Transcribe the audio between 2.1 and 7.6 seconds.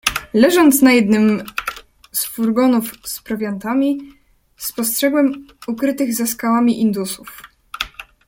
z furgonów z prowiantami, spostrzegłem ukrytych za skałami indusów."